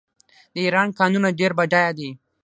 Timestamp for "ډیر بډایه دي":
1.39-2.09